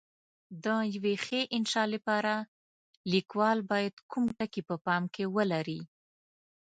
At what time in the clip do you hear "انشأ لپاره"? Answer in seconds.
1.55-2.33